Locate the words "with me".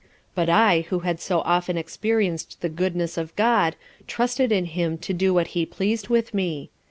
6.09-6.71